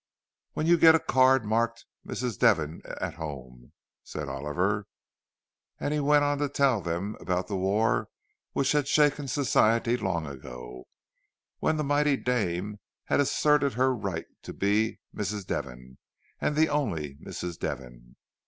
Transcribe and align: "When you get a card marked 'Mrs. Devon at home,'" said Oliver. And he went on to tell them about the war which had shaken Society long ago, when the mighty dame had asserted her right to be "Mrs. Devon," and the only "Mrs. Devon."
"When 0.53 0.65
you 0.65 0.79
get 0.79 0.95
a 0.95 0.99
card 0.99 1.45
marked 1.45 1.85
'Mrs. 2.07 2.39
Devon 2.39 2.81
at 2.87 3.13
home,'" 3.21 3.71
said 4.03 4.29
Oliver. 4.29 4.87
And 5.79 5.93
he 5.93 5.99
went 5.99 6.23
on 6.23 6.39
to 6.39 6.49
tell 6.49 6.81
them 6.81 7.15
about 7.19 7.45
the 7.45 7.55
war 7.55 8.09
which 8.53 8.71
had 8.71 8.87
shaken 8.87 9.27
Society 9.27 9.97
long 9.97 10.25
ago, 10.25 10.85
when 11.59 11.77
the 11.77 11.83
mighty 11.83 12.17
dame 12.17 12.79
had 13.03 13.19
asserted 13.19 13.73
her 13.73 13.93
right 13.93 14.25
to 14.41 14.53
be 14.53 14.99
"Mrs. 15.15 15.45
Devon," 15.45 15.99
and 16.39 16.55
the 16.55 16.67
only 16.67 17.17
"Mrs. 17.23 17.59
Devon." 17.59 18.15